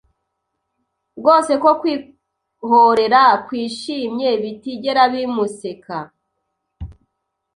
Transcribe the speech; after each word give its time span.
Rwose 1.17 1.53
ko 1.63 1.69
kwihorera 1.79 3.21
kwishimye 3.47 4.29
bitigera 4.43 5.03
bimuseka 5.13 5.95